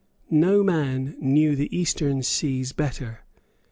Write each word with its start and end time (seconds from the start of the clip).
No 0.31 0.63
man 0.63 1.15
knew 1.19 1.55
the 1.55 1.77
Eastern 1.77 2.23
seas 2.23 2.71
better. 2.71 3.19